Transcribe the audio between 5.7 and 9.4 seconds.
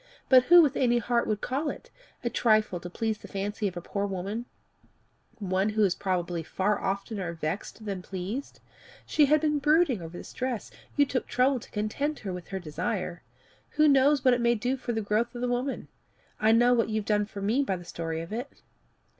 is probably far oftener vexed than pleased? She had